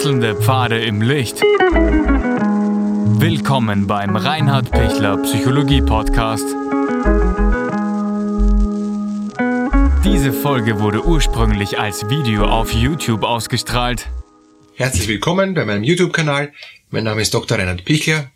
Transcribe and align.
Wechselnde 0.00 0.34
Pfade 0.34 0.80
im 0.80 1.02
Licht. 1.02 1.42
Willkommen 3.20 3.86
beim 3.86 4.16
Reinhard 4.16 4.70
Pichler 4.70 5.18
Psychologie 5.18 5.82
Podcast. 5.82 6.46
Diese 10.02 10.32
Folge 10.32 10.80
wurde 10.80 11.04
ursprünglich 11.04 11.78
als 11.78 12.08
Video 12.08 12.46
auf 12.46 12.72
YouTube 12.72 13.24
ausgestrahlt. 13.24 14.08
Herzlich 14.74 15.06
willkommen 15.06 15.52
bei 15.52 15.66
meinem 15.66 15.84
YouTube-Kanal. 15.84 16.54
Mein 16.88 17.04
Name 17.04 17.20
ist 17.20 17.34
Dr. 17.34 17.58
Reinhard 17.58 17.84
Pichler. 17.84 18.30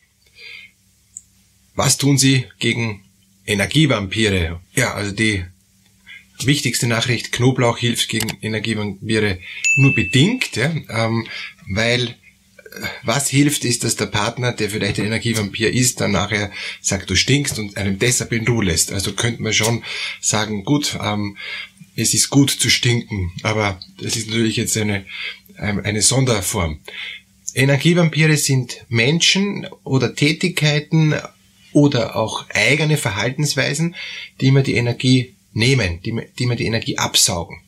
Was 1.75 1.97
tun 1.97 2.19
Sie 2.19 2.45
gegen 2.59 3.07
Energievampire? 3.47 4.61
Ja, 4.75 4.93
also 4.93 5.13
die 5.13 5.47
wichtigste 6.43 6.87
Nachricht, 6.87 7.33
Knoblauch 7.33 7.79
hilft 7.79 8.09
gegen 8.09 8.37
Energievampire 8.43 9.39
nur 9.77 9.95
bedingt, 9.95 10.57
ja, 10.57 10.75
ähm, 10.89 11.27
weil 11.69 12.09
äh, 12.09 12.15
was 13.03 13.29
hilft, 13.29 13.65
ist, 13.65 13.85
dass 13.85 13.97
der 13.97 14.07
Partner, 14.07 14.53
der 14.53 14.71
vielleicht 14.71 14.99
ein 14.99 15.07
Energievampir 15.07 15.73
ist, 15.73 16.01
dann 16.01 16.13
nachher 16.13 16.51
sagt, 16.81 17.11
du 17.11 17.15
stinkst 17.15 17.59
und 17.59 17.77
einem 17.77 17.99
deshalb 17.99 18.33
in 18.33 18.47
Ruhe 18.47 18.65
lässt. 18.65 18.93
Also 18.93 19.13
könnte 19.13 19.43
man 19.43 19.53
schon 19.53 19.85
sagen, 20.21 20.65
gut, 20.65 20.99
ähm, 21.01 21.37
es 21.97 22.15
ist 22.15 22.31
gut 22.31 22.51
zu 22.51 22.71
stinken, 22.71 23.33
aber 23.43 23.79
das 24.01 24.17
ist 24.17 24.29
natürlich 24.29 24.57
jetzt 24.57 24.77
eine, 24.77 25.05
eine 25.57 26.03
Sonderform. 26.03 26.81
Energievampire 27.55 28.37
sind 28.37 28.85
Menschen 28.89 29.67
oder 29.85 30.15
Tätigkeiten 30.15 31.15
oder 31.73 32.17
auch 32.17 32.49
eigene 32.51 32.97
Verhaltensweisen, 32.97 33.95
die 34.41 34.51
man 34.51 34.65
die 34.65 34.75
Energie 34.75 35.34
nehmen, 35.55 36.03
die, 36.03 36.15
die 36.39 36.47
mir 36.47 36.57
die 36.57 36.67
Energie 36.67 36.99
absaugen. 36.99 37.61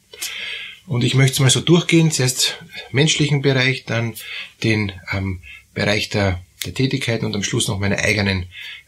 Und 0.86 1.02
ich 1.02 1.14
möchte 1.14 1.34
es 1.34 1.40
mal 1.40 1.50
so 1.50 1.60
durchgehen, 1.60 2.10
zuerst 2.10 2.58
menschlichen 2.92 3.42
Bereich, 3.42 3.84
dann 3.84 4.14
den 4.62 4.92
ähm, 5.12 5.40
Bereich 5.74 6.08
der, 6.10 6.42
der 6.64 6.74
Tätigkeiten 6.74 7.26
und 7.26 7.34
am 7.34 7.42
Schluss 7.42 7.68
noch 7.68 7.78
meine 7.78 7.98
eigenen 7.98 8.46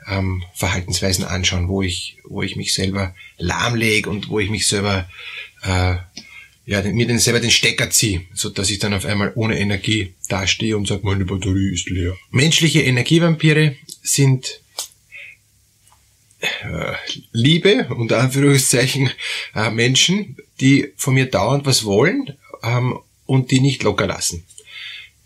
ähm, 0.08 0.44
Verhaltensweisen 0.54 1.24
anschauen, 1.24 1.68
wo 1.68 1.82
ich, 1.82 2.18
wo 2.24 2.42
ich 2.42 2.56
mich 2.56 2.72
selber 2.72 3.14
lahmlege 3.36 4.08
und 4.08 4.28
wo 4.28 4.38
ich 4.38 4.48
mich 4.48 4.66
selber, 4.66 5.08
äh, 5.62 5.96
ja, 6.66 6.82
mir 6.82 7.06
den, 7.06 7.18
selber 7.18 7.40
den 7.40 7.50
Stecker 7.50 7.90
ziehe, 7.90 8.22
so 8.32 8.48
dass 8.48 8.70
ich 8.70 8.78
dann 8.78 8.94
auf 8.94 9.04
einmal 9.04 9.32
ohne 9.34 9.58
Energie 9.58 10.14
dastehe 10.28 10.76
und 10.76 10.86
sage, 10.86 11.00
meine 11.04 11.24
Batterie 11.24 11.72
ist 11.72 11.90
leer. 11.90 12.16
Menschliche 12.30 12.82
Energievampire 12.82 13.76
sind 14.02 14.60
Liebe, 17.32 17.88
unter 17.90 18.20
Anführungszeichen, 18.20 19.10
äh, 19.54 19.70
Menschen, 19.70 20.36
die 20.60 20.92
von 20.96 21.14
mir 21.14 21.26
dauernd 21.26 21.66
was 21.66 21.84
wollen 21.84 22.36
ähm, 22.62 22.98
und 23.26 23.50
die 23.50 23.60
nicht 23.60 23.82
locker 23.82 24.06
lassen. 24.06 24.44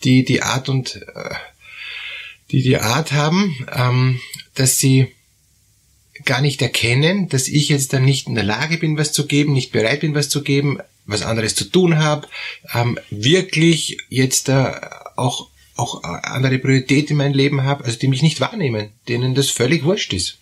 Die 0.05 0.25
die 0.25 0.43
Art 0.43 0.69
und 0.69 0.97
äh, 0.97 1.35
die 2.51 2.63
die 2.63 2.79
Art 2.79 3.13
haben, 3.13 3.67
ähm, 3.75 4.21
dass 4.55 4.79
sie 4.79 5.09
gar 6.25 6.41
nicht 6.41 6.63
erkennen, 6.63 7.29
dass 7.29 7.49
ich 7.49 7.69
jetzt 7.69 7.93
dann 7.93 8.05
nicht 8.05 8.29
in 8.29 8.35
der 8.35 8.45
Lage 8.45 8.79
bin, 8.79 8.97
was 8.97 9.13
zu 9.13 9.27
geben, 9.27 9.53
nicht 9.53 9.73
bereit 9.73 10.01
bin, 10.01 10.15
was 10.15 10.29
zu 10.29 10.43
geben, 10.43 10.79
was 11.05 11.23
anderes 11.23 11.55
zu 11.55 11.65
tun 11.65 11.99
habe, 11.99 12.29
ähm, 12.75 12.99
wirklich 13.11 13.99
jetzt 14.09 14.49
äh, 14.49 14.73
auch 15.17 15.49
auch 15.75 16.03
andere 16.05 16.59
Priorität 16.59 17.11
in 17.11 17.17
meinem 17.17 17.33
Leben 17.33 17.63
habe, 17.65 17.85
also 17.85 17.99
die 17.99 18.09
mich 18.09 18.23
nicht 18.23 18.41
wahrnehmen, 18.41 18.91
denen 19.09 19.35
das 19.35 19.49
völlig 19.49 19.85
wurscht 19.85 20.13
ist. 20.13 20.39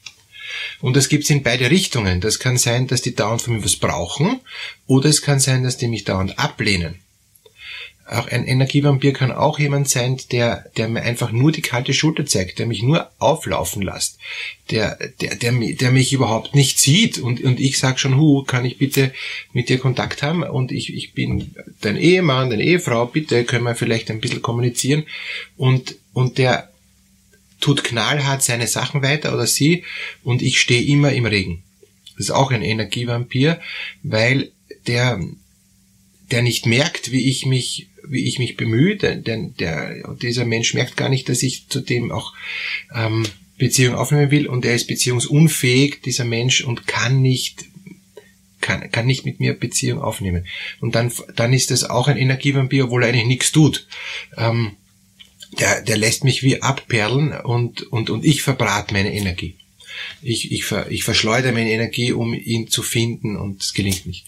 Und 0.80 0.96
das 0.96 1.08
gibt's 1.08 1.30
in 1.30 1.42
beide 1.42 1.70
Richtungen. 1.70 2.20
Das 2.20 2.38
kann 2.38 2.56
sein, 2.56 2.86
dass 2.86 3.02
die 3.02 3.14
dauernd 3.14 3.42
von 3.42 3.54
mir 3.54 3.64
was 3.64 3.76
brauchen, 3.76 4.40
oder 4.86 5.08
es 5.08 5.22
kann 5.22 5.40
sein, 5.40 5.62
dass 5.62 5.76
die 5.76 5.88
mich 5.88 6.04
dauernd 6.04 6.38
ablehnen. 6.38 7.00
Auch 8.10 8.26
ein 8.26 8.44
Energievampir 8.44 9.12
kann 9.12 9.30
auch 9.30 9.60
jemand 9.60 9.88
sein, 9.88 10.20
der, 10.32 10.64
der 10.76 10.88
mir 10.88 11.02
einfach 11.02 11.30
nur 11.30 11.52
die 11.52 11.62
kalte 11.62 11.94
Schulter 11.94 12.26
zeigt, 12.26 12.58
der 12.58 12.66
mich 12.66 12.82
nur 12.82 13.08
auflaufen 13.20 13.82
lässt, 13.82 14.18
der, 14.70 14.98
der, 15.20 15.36
der, 15.36 15.52
der 15.52 15.90
mich 15.92 16.12
überhaupt 16.12 16.56
nicht 16.56 16.80
sieht 16.80 17.18
und, 17.18 17.40
und 17.44 17.60
ich 17.60 17.78
sag 17.78 18.00
schon, 18.00 18.16
hu, 18.16 18.42
kann 18.42 18.64
ich 18.64 18.78
bitte 18.78 19.12
mit 19.52 19.68
dir 19.68 19.78
Kontakt 19.78 20.24
haben 20.24 20.42
und 20.42 20.72
ich, 20.72 20.92
ich 20.92 21.12
bin 21.12 21.54
dein 21.82 21.96
Ehemann, 21.96 22.50
deine 22.50 22.64
Ehefrau, 22.64 23.06
bitte 23.06 23.44
können 23.44 23.64
wir 23.64 23.76
vielleicht 23.76 24.10
ein 24.10 24.20
bisschen 24.20 24.42
kommunizieren 24.42 25.04
und, 25.56 25.94
und 26.12 26.38
der 26.38 26.69
tut 27.60 27.84
knallhart 27.84 28.42
seine 28.42 28.66
Sachen 28.66 29.02
weiter 29.02 29.32
oder 29.32 29.46
sie 29.46 29.84
und 30.22 30.42
ich 30.42 30.60
stehe 30.60 30.82
immer 30.82 31.12
im 31.12 31.26
Regen. 31.26 31.62
Das 32.16 32.26
ist 32.26 32.30
auch 32.30 32.50
ein 32.50 32.62
Energievampir, 32.62 33.60
weil 34.02 34.52
der, 34.86 35.20
der 36.30 36.42
nicht 36.42 36.66
merkt, 36.66 37.12
wie 37.12 37.28
ich 37.28 37.46
mich, 37.46 37.88
wie 38.06 38.26
ich 38.26 38.38
mich 38.38 38.56
bemühe, 38.56 38.96
denn 38.96 39.54
der, 39.54 40.14
dieser 40.16 40.44
Mensch 40.44 40.74
merkt 40.74 40.96
gar 40.96 41.08
nicht, 41.08 41.28
dass 41.28 41.42
ich 41.42 41.68
zudem 41.68 42.10
auch 42.10 42.34
ähm, 42.94 43.26
Beziehung 43.58 43.94
aufnehmen 43.94 44.30
will 44.30 44.46
und 44.46 44.64
er 44.64 44.74
ist 44.74 44.86
beziehungsunfähig, 44.86 46.00
dieser 46.02 46.24
Mensch, 46.24 46.62
und 46.62 46.86
kann 46.86 47.20
nicht 47.20 47.66
kann, 48.60 48.90
kann 48.90 49.06
nicht 49.06 49.24
mit 49.24 49.40
mir 49.40 49.54
Beziehung 49.54 50.00
aufnehmen. 50.00 50.46
Und 50.80 50.94
dann, 50.94 51.10
dann 51.34 51.52
ist 51.52 51.70
das 51.70 51.84
auch 51.84 52.08
ein 52.08 52.16
Energievampir, 52.16 52.84
obwohl 52.84 53.02
er 53.02 53.08
eigentlich 53.08 53.26
nichts 53.26 53.52
tut. 53.52 53.86
Ähm, 54.36 54.72
der, 55.58 55.82
der 55.82 55.96
lässt 55.96 56.24
mich 56.24 56.42
wie 56.42 56.62
abperlen 56.62 57.32
und, 57.32 57.82
und, 57.82 58.10
und 58.10 58.24
ich 58.24 58.42
verbrate 58.42 58.94
meine 58.94 59.12
Energie. 59.12 59.56
Ich, 60.22 60.52
ich, 60.52 60.64
ver, 60.64 60.90
ich 60.90 61.04
verschleudere 61.04 61.52
meine 61.52 61.72
Energie, 61.72 62.12
um 62.12 62.34
ihn 62.34 62.68
zu 62.68 62.82
finden 62.82 63.36
und 63.36 63.62
es 63.62 63.74
gelingt 63.74 64.06
nicht. 64.06 64.26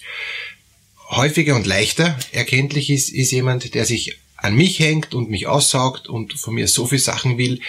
Häufiger 1.11 1.57
und 1.57 1.67
leichter 1.67 2.19
erkenntlich 2.33 2.91
ist, 2.91 3.11
ist 3.11 3.31
jemand, 3.33 3.75
der 3.75 3.85
sich 3.85 4.17
an 4.43 4.57
mich 4.57 4.81
hängt 4.81 5.15
und 5.15 5.31
mich 5.31 5.47
aussaugt 5.47 6.09
und 6.09 6.35
von 6.35 6.55
mir 6.55 6.67
so 6.67 6.87
viel 6.87 6.99
Sachen 6.99 7.39
will, 7.39 7.61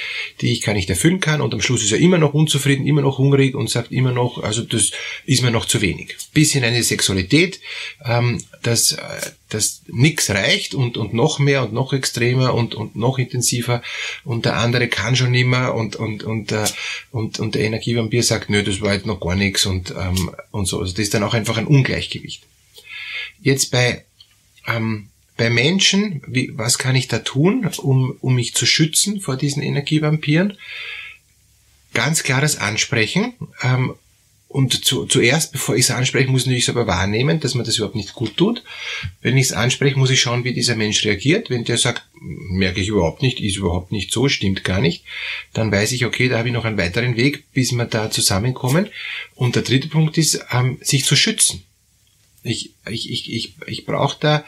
die 0.41 0.51
ich 0.51 0.61
gar 0.61 0.73
nicht 0.73 0.89
erfüllen 0.89 1.19
kann 1.19 1.39
und 1.39 1.53
am 1.53 1.61
Schluss 1.61 1.83
ist 1.83 1.91
er 1.91 1.99
immer 1.99 2.17
noch 2.17 2.33
unzufrieden, 2.33 2.87
immer 2.87 3.01
noch 3.01 3.19
hungrig 3.19 3.53
und 3.55 3.69
sagt 3.69 3.91
immer 3.91 4.11
noch, 4.11 4.41
also 4.41 4.63
das 4.63 4.91
ist 5.25 5.43
mir 5.43 5.51
noch 5.51 5.65
zu 5.65 5.81
wenig. 5.81 6.15
Bis 6.33 6.55
in 6.55 6.63
eine 6.63 6.81
Sexualität, 6.81 7.59
ähm, 8.03 8.43
dass, 8.63 8.93
äh, 8.93 9.31
dass 9.49 9.83
nix 9.87 10.31
reicht 10.31 10.73
und, 10.73 10.97
und 10.97 11.13
noch 11.13 11.37
mehr 11.37 11.63
und 11.63 11.73
noch 11.73 11.93
extremer 11.93 12.55
und, 12.55 12.73
und 12.73 12.95
noch 12.95 13.19
intensiver 13.19 13.83
und 14.23 14.45
der 14.45 14.57
andere 14.57 14.87
kann 14.87 15.15
schon 15.15 15.31
nimmer 15.31 15.75
und, 15.75 15.95
und, 15.95 16.23
und, 16.23 16.51
äh, 16.51 16.65
und, 17.11 17.39
und 17.39 17.53
der 17.53 17.65
Energievampir 17.65 18.23
sagt, 18.23 18.49
nö, 18.49 18.63
das 18.63 18.81
war 18.81 18.93
jetzt 18.93 19.05
noch 19.05 19.19
gar 19.19 19.35
nichts 19.35 19.67
und, 19.67 19.91
ähm, 19.91 20.31
und 20.49 20.65
so. 20.65 20.79
Also 20.79 20.93
das 20.93 20.99
ist 20.99 21.13
dann 21.13 21.23
auch 21.23 21.35
einfach 21.35 21.57
ein 21.57 21.67
Ungleichgewicht. 21.67 22.41
Jetzt 23.41 23.69
bei 23.69 24.05
ähm, 24.65 25.09
bei 25.43 25.49
Menschen, 25.49 26.21
wie, 26.25 26.51
was 26.55 26.77
kann 26.77 26.95
ich 26.95 27.09
da 27.09 27.19
tun, 27.19 27.69
um, 27.79 28.15
um 28.21 28.33
mich 28.33 28.53
zu 28.55 28.65
schützen 28.65 29.19
vor 29.19 29.35
diesen 29.35 29.61
Energievampiren? 29.61 30.57
Ganz 31.93 32.23
klares 32.23 32.55
Ansprechen. 32.55 33.33
Ähm, 33.61 33.93
und 34.47 34.85
zu, 34.85 35.05
zuerst, 35.05 35.51
bevor 35.51 35.75
ich 35.75 35.81
es 35.81 35.91
anspreche, 35.91 36.31
muss 36.31 36.47
ich 36.47 36.63
es 36.63 36.69
aber 36.69 36.87
wahrnehmen, 36.87 37.41
dass 37.41 37.55
man 37.55 37.65
das 37.65 37.75
überhaupt 37.75 37.97
nicht 37.97 38.13
gut 38.13 38.37
tut. 38.37 38.63
Wenn 39.21 39.35
ich 39.35 39.47
es 39.47 39.51
anspreche, 39.51 39.99
muss 39.99 40.11
ich 40.11 40.21
schauen, 40.21 40.45
wie 40.45 40.53
dieser 40.53 40.77
Mensch 40.77 41.03
reagiert. 41.03 41.49
Wenn 41.49 41.65
der 41.65 41.77
sagt, 41.77 42.03
merke 42.21 42.79
ich 42.79 42.87
überhaupt 42.87 43.21
nicht, 43.21 43.41
ist 43.41 43.57
überhaupt 43.57 43.91
nicht 43.91 44.13
so, 44.13 44.29
stimmt 44.29 44.63
gar 44.63 44.79
nicht, 44.79 45.03
dann 45.51 45.73
weiß 45.73 45.91
ich, 45.91 46.05
okay, 46.05 46.29
da 46.29 46.37
habe 46.37 46.47
ich 46.47 46.53
noch 46.53 46.63
einen 46.63 46.77
weiteren 46.77 47.17
Weg, 47.17 47.51
bis 47.51 47.73
wir 47.73 47.83
da 47.83 48.09
zusammenkommen. 48.09 48.87
Und 49.35 49.57
der 49.57 49.63
dritte 49.63 49.89
Punkt 49.89 50.17
ist, 50.17 50.39
ähm, 50.53 50.77
sich 50.79 51.03
zu 51.03 51.17
schützen. 51.17 51.65
Ich, 52.43 52.71
ich, 52.89 53.11
ich, 53.11 53.33
ich, 53.33 53.55
ich 53.67 53.85
brauche 53.85 54.17
da 54.21 54.45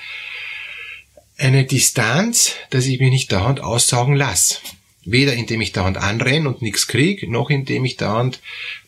eine 1.37 1.65
Distanz, 1.65 2.53
dass 2.69 2.85
ich 2.85 2.99
mich 2.99 3.11
nicht 3.11 3.31
dauernd 3.31 3.61
aussaugen 3.61 4.15
lasse. 4.15 4.57
Weder 5.03 5.33
indem 5.33 5.61
ich 5.61 5.71
dauernd 5.71 5.97
anrenne 5.97 6.49
und 6.49 6.61
nichts 6.61 6.87
krieg, 6.87 7.29
noch 7.29 7.49
indem 7.49 7.85
ich 7.85 7.97
dauernd 7.97 8.39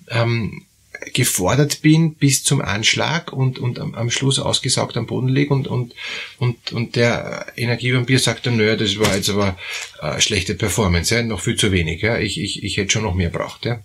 ähm, 0.09 0.66
gefordert 1.13 1.81
bin 1.81 2.16
bis 2.16 2.44
zum 2.44 2.62
Anschlag 2.62 3.31
und, 3.31 3.59
und 3.59 3.80
am, 3.80 3.94
am 3.94 4.10
Schluss 4.10 4.39
ausgesaugt 4.39 4.98
am 4.98 5.06
Boden 5.06 5.27
liege 5.27 5.54
und, 5.54 5.68
und, 5.68 5.94
und, 6.39 6.71
und 6.71 6.95
der 6.95 7.45
Energievampir 7.56 8.19
sagt 8.19 8.45
dann, 8.45 8.57
naja, 8.57 8.75
das 8.75 8.98
war 8.98 9.16
jetzt 9.16 9.30
aber 9.30 9.57
äh, 10.01 10.19
schlechte 10.19 10.56
Performance, 10.56 11.13
ja, 11.13 11.21
noch 11.21 11.42
viel 11.42 11.56
zu 11.56 11.71
wenig, 11.71 12.01
ja, 12.01 12.18
ich, 12.18 12.39
ich, 12.39 12.63
ich 12.63 12.77
hätte 12.77 12.92
schon 12.92 13.04
noch 13.04 13.13
mehr 13.13 13.30
braucht. 13.30 13.66
Ja. 13.66 13.83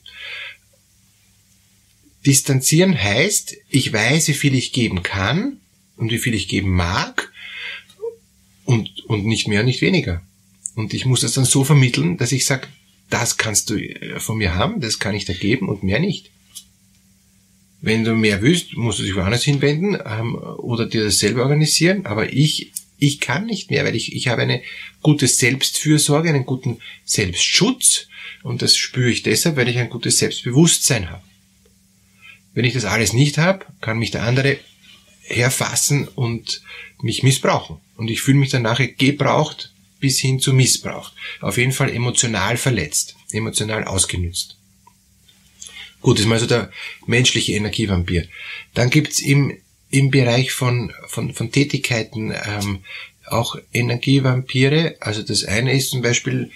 Distanzieren 2.24 3.00
heißt, 3.00 3.56
ich 3.68 3.92
weiß, 3.92 4.28
wie 4.28 4.34
viel 4.34 4.54
ich 4.54 4.72
geben 4.72 5.02
kann 5.02 5.58
und 5.96 6.10
wie 6.10 6.18
viel 6.18 6.34
ich 6.34 6.48
geben 6.48 6.70
mag 6.70 7.31
und, 8.64 9.04
und 9.06 9.24
nicht 9.24 9.48
mehr, 9.48 9.62
nicht 9.62 9.82
weniger. 9.82 10.22
Und 10.74 10.94
ich 10.94 11.04
muss 11.06 11.20
das 11.20 11.34
dann 11.34 11.44
so 11.44 11.64
vermitteln, 11.64 12.16
dass 12.16 12.32
ich 12.32 12.46
sage, 12.46 12.68
das 13.10 13.36
kannst 13.36 13.70
du 13.70 13.76
äh, 13.76 14.20
von 14.20 14.38
mir 14.38 14.54
haben, 14.54 14.80
das 14.80 14.98
kann 14.98 15.14
ich 15.14 15.24
dir 15.24 15.34
geben 15.34 15.68
und 15.68 15.82
mehr 15.82 16.00
nicht. 16.00 16.30
Wenn 17.80 18.04
du 18.04 18.14
mehr 18.14 18.42
willst, 18.42 18.76
musst 18.76 19.00
du 19.00 19.02
dich 19.02 19.16
woanders 19.16 19.42
hinwenden 19.42 19.98
ähm, 20.06 20.36
oder 20.36 20.86
dir 20.86 21.04
das 21.04 21.18
selber 21.18 21.42
organisieren. 21.42 22.06
Aber 22.06 22.32
ich, 22.32 22.72
ich 22.98 23.18
kann 23.18 23.46
nicht 23.46 23.70
mehr, 23.70 23.84
weil 23.84 23.96
ich, 23.96 24.14
ich 24.14 24.28
habe 24.28 24.42
eine 24.42 24.62
gute 25.02 25.26
Selbstfürsorge, 25.26 26.28
einen 26.28 26.46
guten 26.46 26.78
Selbstschutz. 27.04 28.06
Und 28.44 28.62
das 28.62 28.76
spüre 28.76 29.10
ich 29.10 29.24
deshalb, 29.24 29.56
weil 29.56 29.68
ich 29.68 29.78
ein 29.78 29.90
gutes 29.90 30.18
Selbstbewusstsein 30.18 31.10
habe. 31.10 31.22
Wenn 32.54 32.64
ich 32.64 32.74
das 32.74 32.84
alles 32.84 33.12
nicht 33.12 33.38
habe, 33.38 33.66
kann 33.80 33.98
mich 33.98 34.12
der 34.12 34.22
andere 34.22 34.58
herfassen 35.32 36.08
und 36.08 36.62
mich 37.02 37.22
missbrauchen. 37.22 37.78
Und 37.96 38.10
ich 38.10 38.22
fühle 38.22 38.38
mich 38.38 38.50
dann 38.50 38.62
nachher 38.62 38.88
gebraucht, 38.88 39.72
bis 40.00 40.18
hin 40.18 40.40
zu 40.40 40.52
Missbrauch. 40.52 41.12
Auf 41.40 41.58
jeden 41.58 41.72
Fall 41.72 41.90
emotional 41.90 42.56
verletzt, 42.56 43.16
emotional 43.30 43.84
ausgenützt. 43.84 44.56
Gut, 46.00 46.16
das 46.16 46.24
ist 46.24 46.28
mal 46.28 46.40
so 46.40 46.46
der 46.46 46.70
menschliche 47.06 47.52
Energievampir. 47.52 48.26
Dann 48.74 48.90
gibt's 48.90 49.20
im, 49.20 49.56
im 49.90 50.10
Bereich 50.10 50.52
von, 50.52 50.92
von, 51.06 51.32
von 51.32 51.52
Tätigkeiten 51.52 52.32
ähm, 52.32 52.80
auch 53.26 53.56
Energievampire. 53.72 54.96
Also 55.00 55.22
das 55.22 55.44
eine 55.44 55.72
ist 55.72 55.90
zum 55.90 56.02
Beispiel 56.02 56.50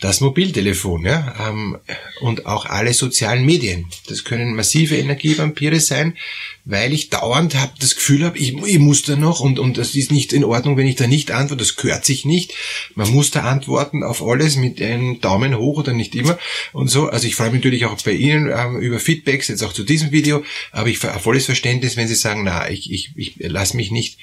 das 0.00 0.20
Mobiltelefon 0.20 1.04
ja, 1.04 1.34
ähm, 1.48 1.76
und 2.22 2.46
auch 2.46 2.64
alle 2.64 2.94
sozialen 2.94 3.44
Medien. 3.44 3.86
Das 4.08 4.24
können 4.24 4.54
massive 4.54 4.96
Energievampire 4.96 5.78
sein, 5.78 6.16
weil 6.64 6.94
ich 6.94 7.10
dauernd 7.10 7.54
hab, 7.54 7.78
das 7.78 7.96
Gefühl 7.96 8.24
habe, 8.24 8.38
ich, 8.38 8.54
ich 8.64 8.78
muss 8.78 9.02
da 9.02 9.16
noch 9.16 9.40
und, 9.40 9.58
und 9.58 9.76
das 9.76 9.94
ist 9.94 10.10
nicht 10.10 10.32
in 10.32 10.44
Ordnung, 10.44 10.78
wenn 10.78 10.86
ich 10.86 10.96
da 10.96 11.06
nicht 11.06 11.30
antworte, 11.30 11.62
das 11.62 11.76
gehört 11.76 12.06
sich 12.06 12.24
nicht. 12.24 12.54
Man 12.94 13.10
muss 13.10 13.30
da 13.30 13.42
antworten 13.42 14.02
auf 14.02 14.22
alles 14.22 14.56
mit 14.56 14.80
einem 14.80 15.20
Daumen 15.20 15.56
hoch 15.56 15.78
oder 15.78 15.92
nicht 15.92 16.14
immer 16.14 16.38
und 16.72 16.88
so. 16.88 17.08
Also 17.08 17.26
ich 17.26 17.34
freue 17.34 17.50
mich 17.50 17.62
natürlich 17.62 17.84
auch 17.84 18.00
bei 18.02 18.12
Ihnen 18.12 18.50
ähm, 18.50 18.80
über 18.80 19.00
Feedbacks, 19.00 19.48
jetzt 19.48 19.62
auch 19.62 19.74
zu 19.74 19.84
diesem 19.84 20.12
Video, 20.12 20.42
aber 20.72 20.88
ich 20.88 20.98
volles 20.98 21.44
Verständnis, 21.44 21.98
wenn 21.98 22.08
Sie 22.08 22.14
sagen, 22.14 22.42
na, 22.44 22.70
ich, 22.70 22.90
ich, 22.90 23.12
ich 23.16 23.34
lasse 23.38 23.76
mich 23.76 23.90
nicht 23.90 24.18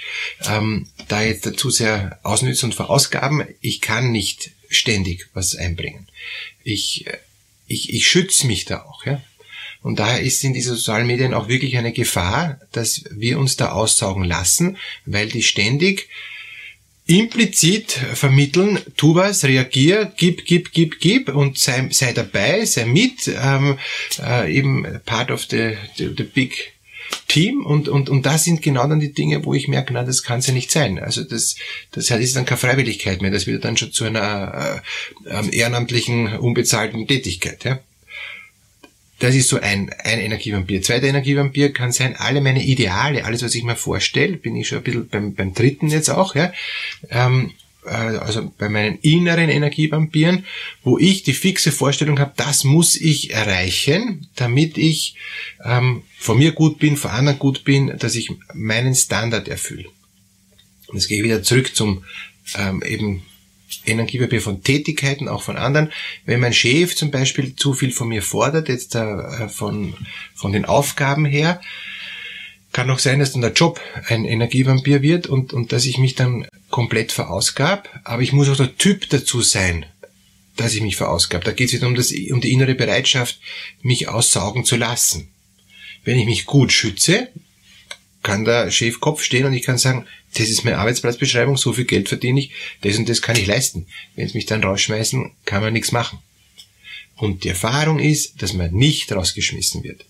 ähm, 0.50 0.88
da 1.08 1.24
jetzt 1.24 1.46
dazu 1.46 1.70
sehr 1.70 2.20
ausnützen 2.24 2.68
und 2.68 2.76
verausgaben. 2.76 3.46
Ich 3.62 3.82
kann 3.82 4.12
nicht 4.12 4.52
ständig 4.70 5.30
was 5.34 5.56
einbringen. 5.56 6.08
Ich, 6.64 7.06
ich, 7.68 7.94
ich 7.94 8.08
schütze 8.08 8.48
mich 8.48 8.66
da 8.66 8.84
auch, 8.84 9.06
ja. 9.06 9.22
Und 9.84 10.00
daher 10.00 10.22
ist 10.22 10.44
in 10.44 10.54
diesen 10.54 10.76
sozialen 10.76 11.08
Medien 11.08 11.34
auch 11.34 11.48
wirklich 11.48 11.78
eine 11.78 11.94
Gefahr, 11.94 12.60
dass 12.72 13.06
wir 13.12 13.40
uns 13.40 13.56
da 13.56 13.72
aussaugen 13.72 14.24
lassen, 14.24 14.78
weil 15.06 15.30
die 15.30 15.44
ständig 15.44 16.10
implizit 17.06 17.92
vermitteln, 17.92 18.80
tu 18.98 19.16
was, 19.16 19.46
reagier, 19.46 20.12
gib, 20.18 20.46
gib, 20.46 20.74
gib, 20.74 21.00
gib 21.00 21.30
und 21.30 21.58
sei, 21.58 21.88
sei 21.92 22.12
dabei, 22.12 22.66
sei 22.66 22.86
mit, 22.86 23.32
ähm, 23.42 23.80
äh, 24.20 24.54
eben 24.54 25.00
part 25.06 25.32
of 25.32 25.46
the, 25.50 25.78
the, 25.96 26.14
the 26.18 26.24
big 26.24 26.74
Team 27.28 27.66
und, 27.66 27.90
und, 27.90 28.10
und 28.10 28.26
das 28.26 28.44
sind 28.44 28.62
genau 28.62 28.88
dann 28.88 29.00
die 29.00 29.14
Dinge, 29.14 29.46
wo 29.46 29.54
ich 29.54 29.68
merke, 29.68 29.94
na, 29.94 30.04
das 30.04 30.24
kann 30.24 30.40
es 30.40 30.48
ja 30.48 30.54
nicht 30.54 30.72
sein. 30.72 31.00
Also 31.00 31.24
das, 31.24 31.56
das 31.92 32.10
ist 32.10 32.36
dann 32.36 32.46
keine 32.46 32.58
Freiwilligkeit 32.58 33.22
mehr, 33.22 33.32
das 33.32 33.48
wird 33.48 33.66
dann 33.66 33.78
schon 33.78 33.92
zu 33.92 34.06
einer 34.06 34.82
äh, 35.26 35.30
äh, 35.30 35.58
ehrenamtlichen, 35.58 36.38
unbezahlten 36.38 37.08
Tätigkeit. 37.08 37.64
Ja? 37.64 37.80
Das 39.20 39.36
ist 39.36 39.50
so 39.50 39.60
ein, 39.60 39.92
ein 40.04 40.20
Energievampir. 40.20 40.82
Zweiter 40.82 41.08
Energievampir 41.08 41.74
kann 41.74 41.92
sein, 41.92 42.16
alle 42.16 42.42
meine 42.42 42.64
Ideale, 42.64 43.26
alles, 43.26 43.44
was 43.44 43.56
ich 43.56 43.64
mir 43.64 43.76
vorstelle, 43.76 44.38
bin 44.38 44.56
ich 44.56 44.68
schon 44.68 44.80
ein 44.80 44.84
bisschen 44.84 45.10
beim, 45.10 45.34
beim 45.34 45.54
dritten 45.54 45.88
jetzt 45.88 46.10
auch, 46.10 46.36
ja, 46.36 46.54
ähm, 47.10 47.52
äh, 47.52 47.67
also 47.88 48.52
bei 48.58 48.70
meinen 48.70 48.98
inneren 49.00 49.50
Energievampiren, 49.50 50.46
wo 50.84 50.98
ich 50.98 51.24
die 51.24 51.34
fixe 51.34 51.72
Vorstellung 51.72 52.20
habe, 52.20 52.34
das 52.36 52.64
muss 52.64 52.96
ich 52.96 53.32
erreichen, 53.32 54.28
damit 54.36 54.78
ich 54.78 55.16
ähm, 55.64 56.04
von 56.18 56.38
mir 56.38 56.52
gut 56.52 56.80
bin, 56.80 56.98
von 56.98 57.12
anderen 57.12 57.40
gut 57.40 57.64
bin, 57.64 57.98
dass 57.98 58.16
ich 58.16 58.32
meinen 58.54 58.96
Standard 58.96 59.48
erfülle. 59.48 59.86
Und 60.88 60.96
jetzt 60.96 61.08
gehe 61.08 61.18
ich 61.18 61.24
wieder 61.24 61.44
zurück 61.44 61.76
zum 61.76 62.04
ähm, 62.58 62.82
eben 62.84 63.24
Energiepapier 63.86 64.42
von 64.42 64.64
Tätigkeiten, 64.64 65.28
auch 65.28 65.42
von 65.42 65.58
anderen. 65.58 65.92
Wenn 66.26 66.40
mein 66.40 66.54
Chef 66.54 66.96
zum 66.96 67.12
Beispiel 67.12 67.56
zu 67.56 67.74
viel 67.74 67.92
von 67.92 68.08
mir 68.08 68.22
fordert, 68.22 68.70
jetzt 68.70 68.96
äh, 68.96 69.50
von, 69.50 69.94
von 70.36 70.52
den 70.52 70.66
Aufgaben 70.66 71.26
her, 71.26 71.62
kann 72.74 72.90
auch 72.90 73.00
sein, 73.00 73.20
dass 73.20 73.32
dann 73.32 73.42
der 73.42 73.54
Job 73.54 73.80
ein 74.08 74.26
Energievampir 74.26 75.02
wird 75.02 75.28
und, 75.28 75.54
und 75.54 75.72
dass 75.72 75.86
ich 75.86 75.98
mich 75.98 76.16
dann 76.16 76.48
komplett 76.70 77.12
verausgab. 77.12 77.90
Aber 78.04 78.22
ich 78.22 78.34
muss 78.34 78.50
auch 78.50 78.58
der 78.58 78.78
Typ 78.78 79.10
dazu 79.10 79.42
sein, 79.42 79.86
dass 80.56 80.76
ich 80.76 80.82
mich 80.82 80.96
verausgab. 80.96 81.44
Da 81.44 81.52
geht 81.52 81.68
es 81.68 81.74
wieder 81.74 81.88
um, 81.88 81.96
das, 81.96 82.12
um 82.12 82.42
die 82.42 82.52
innere 82.52 82.76
Bereitschaft, 82.76 83.40
mich 83.82 84.10
aussaugen 84.10 84.66
zu 84.66 84.76
lassen. 84.76 85.30
Wenn 86.04 86.20
ich 86.20 86.26
mich 86.26 86.46
gut 86.46 86.72
schütze, 86.72 87.30
kann 88.24 88.46
der 88.46 88.72
Chef 88.72 89.00
Kopf 89.00 89.24
stehen 89.24 89.46
und 89.46 89.54
ich 89.54 89.64
kann 89.64 89.78
sagen, 89.78 90.06
das 90.34 90.50
ist 90.50 90.66
meine 90.66 90.78
Arbeitsplatzbeschreibung, 90.78 91.58
so 91.58 91.74
viel 91.74 91.86
Geld 91.86 92.10
verdiene 92.10 92.42
ich, 92.42 92.52
das 92.82 92.98
und 92.98 93.08
das 93.08 93.22
kann 93.22 93.38
ich 93.38 93.48
leisten. 93.48 93.88
Wenn 94.16 94.28
sie 94.28 94.36
mich 94.36 94.46
dann 94.46 94.64
rausschmeißen, 94.64 95.32
kann 95.46 95.62
man 95.62 95.74
nichts 95.74 95.92
machen. 95.92 96.20
Und 97.16 97.44
die 97.44 97.50
Erfahrung 97.50 98.00
ist, 98.00 98.42
dass 98.42 98.54
man 98.54 98.72
nicht 98.72 99.12
rausgeschmissen 99.12 99.84
wird. 99.84 100.06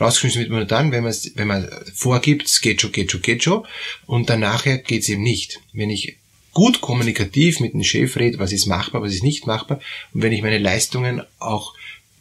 Rausgeschmissen 0.00 0.40
wird 0.40 0.50
man 0.50 0.60
nur 0.60 0.68
dann, 0.68 0.92
wenn 0.92 1.04
man, 1.04 1.14
wenn 1.34 1.48
man 1.48 1.68
vorgibt, 1.94 2.46
es 2.46 2.60
geht 2.60 2.80
schon, 2.80 2.92
geht 2.92 3.10
schon, 3.10 3.22
geht 3.22 3.42
schon, 3.42 3.66
und 4.06 4.30
dann 4.30 4.40
nachher 4.40 4.78
geht 4.78 5.02
es 5.02 5.08
eben 5.08 5.22
nicht. 5.22 5.60
Wenn 5.72 5.90
ich 5.90 6.16
gut 6.52 6.80
kommunikativ 6.80 7.60
mit 7.60 7.72
dem 7.72 7.84
Chef 7.84 8.16
rede, 8.16 8.38
was 8.38 8.52
ist 8.52 8.66
machbar, 8.66 9.02
was 9.02 9.14
ist 9.14 9.22
nicht 9.22 9.46
machbar, 9.46 9.80
und 10.12 10.22
wenn 10.22 10.32
ich 10.32 10.42
meine 10.42 10.58
Leistungen 10.58 11.22
auch 11.38 11.74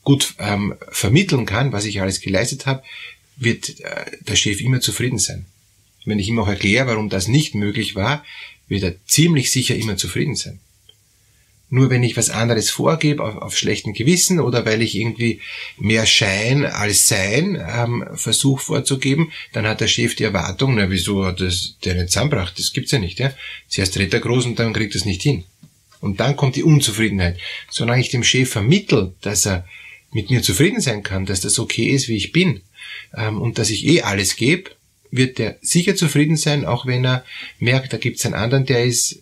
gut 0.04 0.36
ähm, 0.40 0.76
vermitteln 0.90 1.46
kann, 1.46 1.72
was 1.72 1.86
ich 1.86 2.02
alles 2.02 2.22
geleistet 2.22 2.66
habe, 2.66 2.84
wird 3.36 3.80
äh, 3.82 4.06
der 4.22 4.36
Chef 4.36 4.62
immer 4.62 4.82
zufrieden 4.82 5.20
sein. 5.20 5.46
Wenn 6.06 6.20
ich 6.20 6.30
ihm 6.30 6.40
auch 6.40 6.48
erkläre, 6.48 6.88
warum 6.88 7.10
das 7.10 7.28
nicht 7.28 7.56
möglich 7.56 7.96
war, 7.96 8.24
wird 8.68 8.84
er 8.84 8.96
ziemlich 9.06 9.52
sicher 9.52 9.76
immer 9.76 9.98
zufrieden 9.98 10.36
sein. 10.36 10.60
Nur 11.70 11.90
wenn 11.90 12.04
ich 12.04 12.16
was 12.16 12.30
anderes 12.30 12.70
vorgebe 12.70 13.22
auf, 13.24 13.36
auf 13.38 13.58
schlechten 13.58 13.94
Gewissen 13.94 14.40
oder 14.40 14.66
weil 14.66 14.82
ich 14.82 14.96
irgendwie 14.96 15.42
mehr 15.78 16.06
Schein 16.06 16.66
als 16.66 17.08
Sein 17.08 17.62
ähm, 17.62 18.06
versuche 18.14 18.64
vorzugeben, 18.64 19.32
dann 19.52 19.68
hat 19.68 19.82
der 19.82 19.88
Chef 19.88 20.16
die 20.16 20.24
Erwartung, 20.24 20.76
na 20.76 20.90
wieso 20.90 21.26
hat 21.26 21.42
das 21.42 21.76
der 21.84 21.96
nicht 21.96 22.10
zusammengebracht? 22.10 22.58
Das 22.58 22.72
gibt's 22.72 22.92
ja 22.92 23.00
nicht, 23.00 23.20
ja. 23.20 23.34
Zuerst 23.68 23.98
redet 23.98 24.14
er 24.14 24.20
groß 24.22 24.46
und 24.46 24.60
dann 24.60 24.72
kriegt 24.72 24.96
er 24.96 25.00
es 25.00 25.06
nicht 25.06 25.22
hin. 25.22 25.44
Und 26.00 26.20
dann 26.20 26.38
kommt 26.38 26.56
die 26.56 26.64
Unzufriedenheit. 26.64 27.38
Solange 27.70 28.02
ich 28.02 28.10
dem 28.10 28.24
Chef 28.24 28.50
vermittel, 28.50 29.16
dass 29.22 29.46
er 29.46 29.66
mit 30.14 30.30
mir 30.30 30.42
zufrieden 30.42 30.80
sein 30.80 31.04
kann, 31.04 31.26
dass 31.26 31.42
das 31.42 31.60
okay 31.60 31.88
ist, 31.88 32.08
wie 32.08 32.16
ich 32.16 32.32
bin, 32.32 32.62
ähm, 33.16 33.42
und 33.42 33.58
dass 33.58 33.70
ich 33.70 33.86
eh 33.86 34.02
alles 34.04 34.36
gebe, 34.38 34.72
wird 35.12 35.38
der 35.38 35.58
sicher 35.62 35.96
zufrieden 35.96 36.38
sein, 36.38 36.66
auch 36.66 36.86
wenn 36.86 37.06
er 37.06 37.26
merkt, 37.60 37.94
da 37.94 37.98
gibt's 37.98 38.26
einen 38.26 38.36
anderen, 38.36 38.66
der 38.66 38.86
ist 38.86 39.22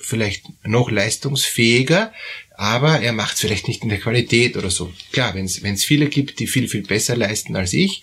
vielleicht 0.00 0.44
noch 0.64 0.90
leistungsfähiger, 0.90 2.12
aber 2.60 3.00
er 3.00 3.12
macht 3.12 3.34
es 3.34 3.40
vielleicht 3.40 3.68
nicht 3.68 3.82
in 3.82 3.88
der 3.88 4.00
Qualität 4.00 4.56
oder 4.56 4.70
so. 4.70 4.92
Klar, 5.12 5.34
wenn 5.34 5.46
es 5.46 5.84
viele 5.84 6.08
gibt, 6.08 6.40
die 6.40 6.46
viel, 6.46 6.68
viel 6.68 6.82
besser 6.82 7.16
leisten 7.16 7.56
als 7.56 7.72
ich, 7.72 8.02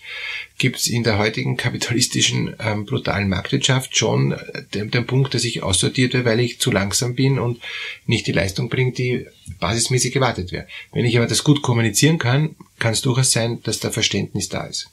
gibt 0.58 0.78
es 0.78 0.88
in 0.88 1.04
der 1.04 1.18
heutigen 1.18 1.56
kapitalistischen 1.56 2.56
ähm, 2.58 2.84
brutalen 2.84 3.28
Marktwirtschaft 3.28 3.96
schon 3.96 4.32
äh, 4.32 4.64
den, 4.74 4.90
den 4.90 5.06
Punkt, 5.06 5.32
dass 5.32 5.44
ich 5.44 5.62
aussortiert 5.62 6.12
werde, 6.12 6.28
weil 6.28 6.40
ich 6.40 6.58
zu 6.58 6.72
langsam 6.72 7.14
bin 7.14 7.38
und 7.38 7.60
nicht 8.06 8.26
die 8.26 8.32
Leistung 8.32 8.68
bringe, 8.68 8.90
die 8.90 9.26
basismäßig 9.60 10.12
gewartet 10.12 10.50
wäre. 10.50 10.66
Wenn 10.92 11.04
ich 11.04 11.16
aber 11.16 11.28
das 11.28 11.44
gut 11.44 11.62
kommunizieren 11.62 12.18
kann, 12.18 12.56
kann 12.80 12.92
es 12.92 13.02
durchaus 13.02 13.30
sein, 13.30 13.62
dass 13.62 13.78
da 13.78 13.90
Verständnis 13.92 14.48
da 14.48 14.64
ist. 14.64 14.90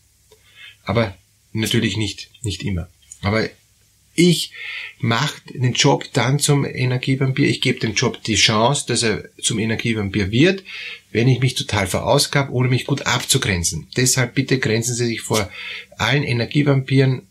Aber 0.83 1.17
natürlich 1.53 1.97
nicht, 1.97 2.29
nicht 2.43 2.61
immer. 2.63 2.87
Aber 3.23 3.49
ich 4.15 4.51
mache 4.99 5.41
den 5.53 5.73
Job 5.73 6.05
dann 6.13 6.39
zum 6.39 6.65
Energievampir. 6.65 7.47
Ich 7.47 7.61
gebe 7.61 7.79
dem 7.79 7.93
Job 7.93 8.23
die 8.23 8.35
Chance, 8.35 8.85
dass 8.87 9.03
er 9.03 9.29
zum 9.41 9.59
Energievampir 9.59 10.31
wird, 10.31 10.63
wenn 11.11 11.27
ich 11.27 11.39
mich 11.39 11.55
total 11.55 11.85
verausgab, 11.85 12.49
ohne 12.49 12.69
mich 12.69 12.85
gut 12.85 13.05
abzugrenzen. 13.05 13.87
Deshalb 13.95 14.33
bitte 14.33 14.57
grenzen 14.57 14.95
Sie 14.95 15.05
sich 15.05 15.21
vor 15.21 15.49
allen 15.97 16.23
Energievampiren 16.23 17.21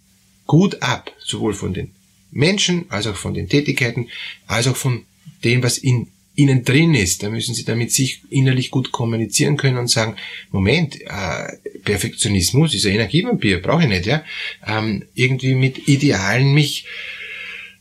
gut 0.47 0.83
ab, 0.83 1.11
sowohl 1.19 1.55
von 1.55 1.75
den 1.75 1.91
Menschen, 2.31 2.87
als 2.91 3.07
auch 3.07 3.17
von 3.17 3.35
den 3.35 3.49
Tätigkeiten, 3.49 4.09
als 4.47 4.67
auch 4.67 4.77
von 4.77 5.05
dem, 5.43 5.63
was 5.63 5.79
in 5.79 6.09
ihnen 6.37 6.65
drin 6.65 6.95
ist. 6.95 7.23
Da 7.23 7.31
müssen 7.31 7.55
sie 7.55 7.65
damit 7.65 7.93
sich 7.93 8.23
innerlich 8.31 8.71
gut 8.71 8.93
kommunizieren 8.93 9.57
können 9.57 9.79
und 9.79 9.89
sagen, 9.89 10.17
Moment, 10.51 11.01
äh, 11.01 11.57
Perfektionismus 11.85 12.75
ist 12.75 12.87
ein 12.87 12.95
Energievampir, 12.95 13.63
brauche 13.63 13.83
ich 13.83 13.89
nicht, 13.89 14.07
ja. 14.07 14.25
Ähm, 14.67 15.05
irgendwie 15.15 15.55
mit 15.55 15.89
Idealen 15.89 16.53
mich 16.53 16.87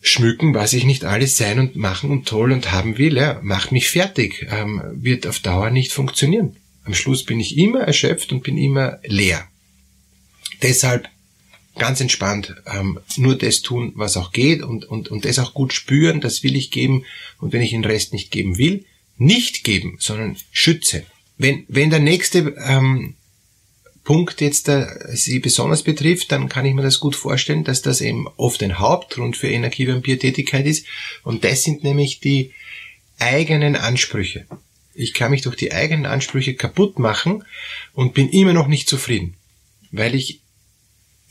schmücken, 0.01 0.53
was 0.53 0.74
ich 0.74 0.83
nicht 0.83 1.05
alles 1.05 1.38
sein 1.38 1.60
und 1.60 1.75
machen 1.75 2.12
und 2.12 2.27
toll 2.27 2.51
und 2.51 2.72
haben 2.72 2.98
will, 2.98 3.15
ja, 3.15 3.39
macht 3.41 3.72
mich 3.72 3.89
fertig, 3.89 4.48
ähm, 4.51 4.81
wird 4.95 5.25
auf 5.25 5.39
Dauer 5.39 5.69
nicht 5.69 5.93
funktionieren. 5.93 6.57
Am 6.83 6.93
Schluss 6.93 7.24
bin 7.24 7.39
ich 7.39 7.57
immer 7.57 7.79
erschöpft 7.79 8.33
und 8.33 8.43
bin 8.43 8.57
immer 8.57 9.00
leer. 9.05 9.48
Deshalb 10.62 11.07
ganz 11.77 12.00
entspannt 12.01 12.56
ähm, 12.72 13.00
nur 13.18 13.38
das 13.38 13.62
tun, 13.62 13.94
was 13.96 14.18
auch 14.18 14.32
geht 14.32 14.62
und, 14.62 14.86
und, 14.86 15.10
und 15.10 15.25
das 15.25 15.39
auch 15.39 15.53
gut 15.53 15.74
spüren, 15.74 16.22
das 16.22 16.44
will 16.44 16.56
ich 16.56 16.72
geben 16.72 17.06
und 17.39 17.53
wenn 17.53 17.62
ich 17.62 17.72
den 17.72 17.86
Rest 17.86 18.13
nicht 18.13 18.32
geben 18.32 18.58
will, 18.58 18.86
nicht 19.18 19.63
geben, 19.63 19.98
sondern 20.00 20.38
schütze. 20.51 21.06
Wenn, 21.38 21.65
wenn 21.68 21.89
der 21.89 22.00
nächste 22.00 22.56
ähm, 22.63 23.15
Punkt 24.03 24.42
jetzt 24.42 24.68
äh, 24.70 24.86
Sie 25.13 25.39
besonders 25.39 25.84
betrifft, 25.84 26.32
dann 26.32 26.50
kann 26.50 26.65
ich 26.65 26.74
mir 26.74 26.84
das 26.84 27.00
gut 27.00 27.15
vorstellen, 27.15 27.63
dass 27.63 27.82
das 27.82 28.01
eben 28.01 28.27
oft 28.38 28.62
ein 28.62 28.80
Hauptgrund 28.80 29.38
für 29.38 29.50
Energievampir-Tätigkeit 29.50 30.65
ist 30.65 30.86
und 31.24 31.44
das 31.44 31.63
sind 31.63 31.84
nämlich 31.84 32.20
die 32.20 32.51
eigenen 33.20 33.75
Ansprüche. 33.75 34.46
Ich 34.94 35.13
kann 35.13 35.32
mich 35.32 35.42
durch 35.42 35.56
die 35.56 35.74
eigenen 35.74 36.06
Ansprüche 36.06 36.53
kaputt 36.53 37.00
machen 37.00 37.44
und 37.94 38.13
bin 38.13 38.30
immer 38.30 38.53
noch 38.53 38.68
nicht 38.68 38.88
zufrieden, 38.88 39.36
weil 39.92 40.13
ich 40.13 40.42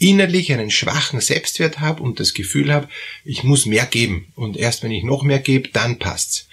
innerlich 0.02 0.52
einen 0.52 0.70
schwachen 0.70 1.20
Selbstwert 1.20 1.78
habe 1.78 2.02
und 2.02 2.18
das 2.18 2.34
Gefühl 2.34 2.72
habe, 2.72 2.88
ich 3.24 3.44
muss 3.44 3.66
mehr 3.66 3.86
geben. 3.86 4.26
Und 4.34 4.56
erst 4.56 4.82
wenn 4.82 4.90
ich 4.90 5.04
noch 5.04 5.22
mehr 5.22 5.38
gebe, 5.38 5.68
dann 5.68 5.98
passt's. 5.98 6.48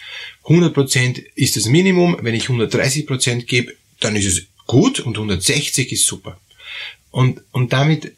100% 0.45 1.23
ist 1.35 1.55
das 1.55 1.65
Minimum. 1.65 2.17
Wenn 2.21 2.35
ich 2.35 2.45
130% 2.45 3.45
gebe, 3.45 3.73
dann 3.99 4.15
ist 4.15 4.25
es 4.27 4.43
gut 4.67 4.99
und 4.99 5.17
160 5.17 5.91
ist 5.91 6.05
super. 6.05 6.39
Und, 7.09 7.41
und 7.51 7.73
damit 7.73 8.13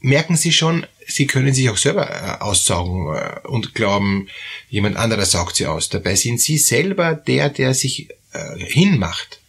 merken 0.00 0.36
Sie 0.36 0.52
schon, 0.52 0.86
Sie 1.06 1.26
können 1.26 1.54
sich 1.54 1.68
auch 1.70 1.76
selber 1.76 2.10
äh, 2.10 2.42
aussaugen 2.42 3.14
äh, 3.14 3.46
und 3.48 3.74
glauben, 3.74 4.28
jemand 4.68 4.96
anderer 4.96 5.24
saugt 5.24 5.56
Sie 5.56 5.66
aus. 5.66 5.88
Dabei 5.88 6.14
sind 6.14 6.40
Sie 6.40 6.58
selber 6.58 7.14
der, 7.14 7.48
der 7.48 7.72
sich 7.72 8.08
äh, 8.32 8.58
hinmacht. 8.58 9.40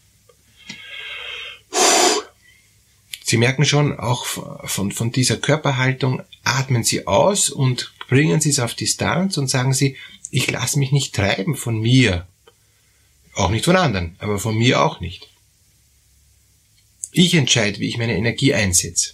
Sie 3.27 3.37
merken 3.37 3.65
schon, 3.65 3.97
auch 3.97 4.23
von, 4.25 4.91
von 4.91 5.11
dieser 5.11 5.37
Körperhaltung 5.37 6.21
atmen 6.43 6.83
Sie 6.83 7.07
aus 7.07 7.49
und 7.49 7.91
bringen 8.07 8.39
Sie 8.39 8.51
es 8.51 8.59
auf 8.59 8.75
Distanz 8.75 9.37
und 9.37 9.47
sagen 9.47 9.73
Sie, 9.73 9.97
ich 10.29 10.51
lasse 10.51 10.77
mich 10.77 10.91
nicht 10.91 11.15
treiben 11.15 11.55
von 11.55 11.79
mir. 11.79 12.27
Auch 13.33 13.49
nicht 13.49 13.65
von 13.65 13.77
anderen, 13.77 14.15
aber 14.19 14.37
von 14.37 14.55
mir 14.55 14.79
auch 14.79 14.99
nicht. 14.99 15.27
Ich 17.13 17.33
entscheide, 17.33 17.79
wie 17.79 17.87
ich 17.87 17.97
meine 17.97 18.15
Energie 18.15 18.53
einsetze. 18.53 19.13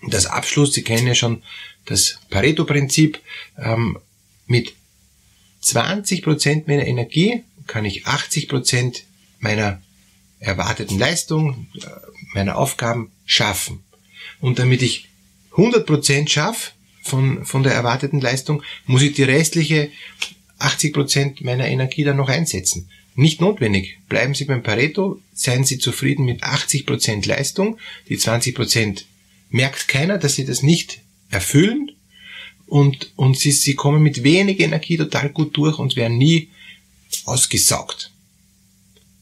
Und 0.00 0.14
das 0.14 0.24
Abschluss, 0.24 0.72
Sie 0.72 0.82
kennen 0.82 1.06
ja 1.06 1.14
schon 1.14 1.42
das 1.84 2.18
Pareto-Prinzip, 2.30 3.20
ähm, 3.58 3.98
mit 4.46 4.72
20% 5.62 6.66
meiner 6.66 6.86
Energie 6.86 7.44
kann 7.66 7.84
ich 7.84 8.06
80% 8.06 9.02
meiner 9.38 9.82
erwarteten 10.40 10.98
Leistung, 10.98 11.68
äh, 11.74 11.86
meiner 12.34 12.56
Aufgaben 12.56 13.12
schaffen. 13.24 13.84
Und 14.40 14.58
damit 14.58 14.82
ich 14.82 15.08
100% 15.52 16.28
schaffe 16.28 16.72
von, 17.02 17.44
von 17.44 17.62
der 17.62 17.74
erwarteten 17.74 18.20
Leistung, 18.20 18.62
muss 18.86 19.02
ich 19.02 19.12
die 19.12 19.22
restliche 19.22 19.90
80% 20.58 21.44
meiner 21.44 21.68
Energie 21.68 22.04
dann 22.04 22.16
noch 22.16 22.28
einsetzen. 22.28 22.88
Nicht 23.14 23.40
notwendig. 23.40 23.98
Bleiben 24.08 24.34
Sie 24.34 24.44
beim 24.44 24.62
Pareto, 24.62 25.20
seien 25.34 25.64
Sie 25.64 25.78
zufrieden 25.78 26.24
mit 26.24 26.42
80% 26.42 27.26
Leistung. 27.26 27.78
Die 28.08 28.18
20% 28.18 29.04
merkt 29.50 29.88
keiner, 29.88 30.18
dass 30.18 30.36
Sie 30.36 30.44
das 30.44 30.62
nicht 30.62 31.00
erfüllen 31.28 31.92
und, 32.66 33.12
und 33.16 33.36
Sie, 33.36 33.52
Sie 33.52 33.74
kommen 33.74 34.02
mit 34.02 34.22
wenig 34.22 34.60
Energie 34.60 34.96
total 34.96 35.30
gut 35.30 35.56
durch 35.56 35.78
und 35.78 35.96
werden 35.96 36.18
nie 36.18 36.48
ausgesaugt. 37.24 38.12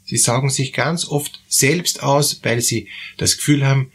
Sie 0.09 0.17
saugen 0.17 0.49
sich 0.49 0.73
ganz 0.73 1.07
oft 1.07 1.39
selbst 1.49 2.03
aus, 2.03 2.41
weil 2.43 2.63
sie 2.63 2.89
das 3.19 3.37
Gefühl 3.37 3.67
haben, 3.67 3.93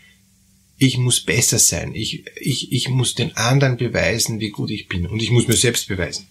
ich 0.77 0.99
muss 0.99 1.21
besser 1.21 1.57
sein, 1.57 1.95
ich, 1.95 2.23
ich, 2.39 2.71
ich 2.71 2.87
muss 2.87 3.15
den 3.15 3.35
anderen 3.35 3.77
beweisen, 3.77 4.39
wie 4.39 4.51
gut 4.51 4.69
ich 4.69 4.87
bin 4.87 5.07
und 5.07 5.23
ich 5.23 5.31
muss 5.31 5.47
mir 5.47 5.55
selbst 5.55 5.87
beweisen. 5.87 6.27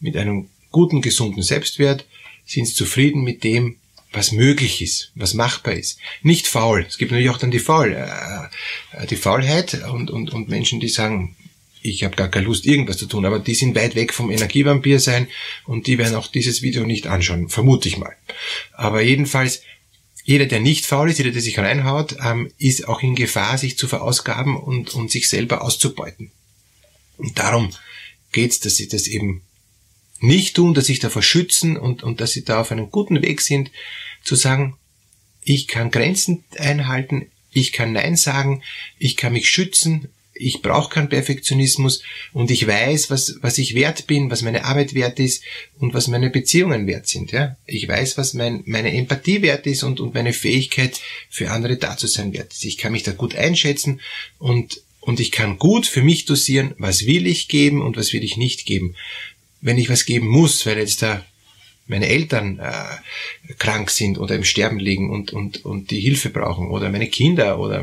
Mit 0.00 0.16
einem 0.16 0.48
guten, 0.70 1.02
gesunden 1.02 1.42
Selbstwert 1.42 2.06
sind 2.46 2.66
sie 2.66 2.72
zufrieden 2.72 3.24
mit 3.24 3.44
dem, 3.44 3.76
was 4.10 4.32
möglich 4.32 4.80
ist, 4.80 5.12
was 5.14 5.34
machbar 5.34 5.74
ist. 5.74 5.98
Nicht 6.22 6.46
faul. 6.46 6.86
Es 6.88 6.96
gibt 6.96 7.10
natürlich 7.10 7.30
auch 7.30 7.38
dann 7.38 7.50
die 7.50 7.58
Faul, 7.58 7.92
äh, 7.92 9.06
die 9.06 9.16
Faulheit 9.16 9.82
und, 9.90 10.10
und, 10.10 10.32
und 10.32 10.48
Menschen, 10.48 10.80
die 10.80 10.88
sagen, 10.88 11.36
ich 11.86 12.04
habe 12.04 12.16
gar 12.16 12.28
keine 12.28 12.46
Lust, 12.46 12.66
irgendwas 12.66 12.98
zu 12.98 13.06
tun, 13.06 13.24
aber 13.24 13.38
die 13.38 13.54
sind 13.54 13.74
weit 13.74 13.94
weg 13.94 14.12
vom 14.12 14.30
Energievampir 14.30 15.00
sein 15.00 15.28
und 15.64 15.86
die 15.86 15.98
werden 15.98 16.14
auch 16.14 16.28
dieses 16.28 16.62
Video 16.62 16.84
nicht 16.84 17.06
anschauen, 17.06 17.48
vermute 17.48 17.88
ich 17.88 17.98
mal. 17.98 18.14
Aber 18.72 19.02
jedenfalls, 19.02 19.62
jeder, 20.24 20.46
der 20.46 20.60
nicht 20.60 20.86
faul 20.86 21.10
ist, 21.10 21.18
jeder, 21.18 21.30
der 21.30 21.42
sich 21.42 21.58
reinhaut, 21.58 22.16
ähm, 22.22 22.50
ist 22.58 22.88
auch 22.88 23.02
in 23.02 23.14
Gefahr, 23.14 23.58
sich 23.58 23.78
zu 23.78 23.86
verausgaben 23.86 24.56
und, 24.56 24.94
und 24.94 25.10
sich 25.10 25.28
selber 25.28 25.62
auszubeuten. 25.62 26.32
Und 27.16 27.38
darum 27.38 27.72
geht's, 28.32 28.60
dass 28.60 28.76
sie 28.76 28.88
das 28.88 29.06
eben 29.06 29.42
nicht 30.20 30.56
tun, 30.56 30.74
dass 30.74 30.86
sich 30.86 30.98
davor 30.98 31.22
schützen 31.22 31.76
und, 31.76 32.02
und 32.02 32.20
dass 32.20 32.32
sie 32.32 32.44
da 32.44 32.60
auf 32.60 32.72
einem 32.72 32.90
guten 32.90 33.22
Weg 33.22 33.40
sind, 33.40 33.70
zu 34.24 34.34
sagen, 34.34 34.76
ich 35.42 35.68
kann 35.68 35.90
Grenzen 35.90 36.44
einhalten, 36.58 37.30
ich 37.52 37.72
kann 37.72 37.92
Nein 37.92 38.16
sagen, 38.16 38.62
ich 38.98 39.16
kann 39.16 39.32
mich 39.32 39.48
schützen, 39.48 40.08
ich 40.38 40.62
brauche 40.62 40.92
keinen 40.92 41.08
Perfektionismus 41.08 42.02
und 42.32 42.50
ich 42.50 42.66
weiß, 42.66 43.10
was, 43.10 43.36
was 43.40 43.58
ich 43.58 43.74
wert 43.74 44.06
bin, 44.06 44.30
was 44.30 44.42
meine 44.42 44.64
Arbeit 44.64 44.94
wert 44.94 45.18
ist 45.18 45.42
und 45.78 45.94
was 45.94 46.08
meine 46.08 46.30
Beziehungen 46.30 46.86
wert 46.86 47.06
sind. 47.06 47.32
Ja? 47.32 47.56
Ich 47.66 47.88
weiß, 47.88 48.18
was 48.18 48.34
mein, 48.34 48.62
meine 48.66 48.92
Empathie 48.92 49.42
wert 49.42 49.66
ist 49.66 49.82
und, 49.82 50.00
und 50.00 50.14
meine 50.14 50.32
Fähigkeit 50.32 51.00
für 51.30 51.50
andere 51.50 51.76
da 51.76 51.96
zu 51.96 52.06
sein 52.06 52.32
wert 52.32 52.52
ist. 52.52 52.64
Ich 52.64 52.78
kann 52.78 52.92
mich 52.92 53.02
da 53.02 53.12
gut 53.12 53.34
einschätzen 53.34 54.00
und, 54.38 54.80
und 55.00 55.20
ich 55.20 55.32
kann 55.32 55.58
gut 55.58 55.86
für 55.86 56.02
mich 56.02 56.24
dosieren, 56.24 56.74
was 56.78 57.06
will 57.06 57.26
ich 57.26 57.48
geben 57.48 57.82
und 57.82 57.96
was 57.96 58.12
will 58.12 58.24
ich 58.24 58.36
nicht 58.36 58.66
geben. 58.66 58.94
Wenn 59.60 59.78
ich 59.78 59.88
was 59.88 60.04
geben 60.04 60.28
muss, 60.28 60.66
weil 60.66 60.78
jetzt 60.78 61.02
da 61.02 61.24
meine 61.86 62.08
Eltern 62.08 62.58
äh, 62.58 63.54
krank 63.58 63.90
sind 63.90 64.18
oder 64.18 64.34
im 64.34 64.44
Sterben 64.44 64.78
liegen 64.78 65.10
und, 65.10 65.32
und, 65.32 65.64
und 65.64 65.90
die 65.90 66.00
Hilfe 66.00 66.30
brauchen 66.30 66.68
oder 66.68 66.90
meine 66.90 67.06
Kinder 67.06 67.58
oder 67.60 67.82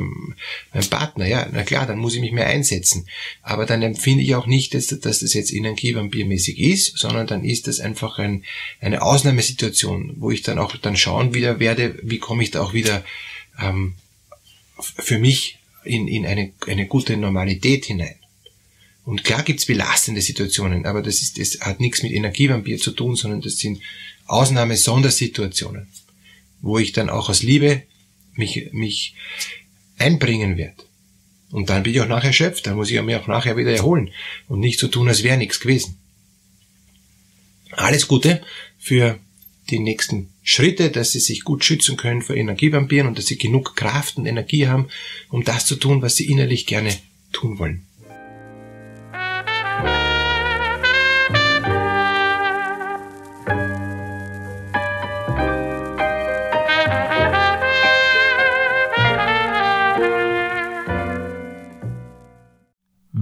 mein 0.74 0.86
Partner, 0.89 1.25
ja, 1.25 1.48
na 1.51 1.63
klar, 1.63 1.88
dann 1.88 2.00
muss 2.00 2.15
ich 2.15 2.22
mich 2.22 2.33
mehr 2.33 2.48
einsetzen. 2.48 3.07
Aber 3.41 3.65
dann 3.65 3.81
empfinde 3.81 4.24
ich 4.24 4.36
auch 4.36 4.45
nicht, 4.45 4.74
dass, 4.74 4.88
dass 4.88 5.19
das 5.19 5.33
jetzt 5.33 5.53
energievampirmäßig 5.53 6.60
ist, 6.60 6.98
sondern 6.98 7.27
dann 7.27 7.45
ist 7.45 7.67
das 7.67 7.79
einfach 7.79 8.19
ein, 8.19 8.43
eine 8.81 9.01
Ausnahmesituation, 9.01 10.15
wo 10.17 10.31
ich 10.31 10.41
dann 10.41 10.60
auch 10.60 10.75
dann 10.75 10.98
schauen 10.98 11.33
wieder 11.33 11.60
werde, 11.60 11.98
wie 12.03 12.19
komme 12.19 12.43
ich 12.43 12.51
da 12.51 12.62
auch 12.62 12.74
wieder 12.74 13.03
ähm, 13.62 13.95
für 14.79 15.17
mich 15.17 15.60
in, 15.86 16.07
in 16.07 16.25
eine, 16.25 16.51
eine 16.67 16.88
gute 16.88 17.15
Normalität 17.17 17.86
hinein. 17.86 18.15
Und 19.05 19.24
klar 19.24 19.43
gibt's 19.43 19.65
belastende 19.65 20.22
Situationen, 20.22 20.86
aber 20.86 21.01
das, 21.01 21.22
ist, 21.22 21.38
das 21.38 21.60
hat 21.60 21.79
nichts 21.79 22.03
mit 22.03 22.13
Energievampir 22.13 22.77
zu 22.77 22.91
tun, 22.91 23.15
sondern 23.15 23.41
das 23.41 23.57
sind 23.57 23.81
Ausnahme-Sondersituationen, 24.27 25.88
wo 26.62 26.79
ich 26.79 26.93
dann 26.93 27.10
auch 27.10 27.29
aus 27.29 27.43
Liebe 27.43 27.83
mich, 28.36 28.69
mich 28.72 29.15
einbringen 29.98 30.57
werde. 30.57 30.83
Und 31.51 31.69
dann 31.69 31.83
bin 31.83 31.93
ich 31.93 32.01
auch 32.01 32.07
nachher 32.07 32.27
erschöpft, 32.27 32.65
dann 32.65 32.75
muss 32.75 32.89
ich 32.89 33.01
mich 33.01 33.15
auch 33.15 33.27
nachher 33.27 33.57
wieder 33.57 33.74
erholen 33.74 34.12
und 34.48 34.60
nicht 34.60 34.79
so 34.79 34.88
tun, 34.88 35.07
als 35.07 35.24
wäre 35.24 35.38
nichts 35.38 35.60
gewesen. 35.60 35.98
Alles 37.72 38.07
Gute 38.07 38.41
für 38.79 39.19
die 39.69 39.79
nächsten 39.79 40.29
Schritte, 40.43 40.89
dass 40.89 41.12
sie 41.12 41.19
sich 41.19 41.43
gut 41.43 41.63
schützen 41.63 41.98
können 41.98 42.22
vor 42.22 42.36
Energievampiren 42.36 43.07
und 43.07 43.17
dass 43.17 43.27
sie 43.27 43.38
genug 43.38 43.75
Kraft 43.75 44.17
und 44.17 44.25
Energie 44.25 44.67
haben, 44.67 44.88
um 45.29 45.43
das 45.43 45.65
zu 45.65 45.75
tun, 45.75 46.01
was 46.01 46.15
sie 46.15 46.29
innerlich 46.29 46.65
gerne 46.65 46.95
tun 47.31 47.60
wollen. 47.60 47.86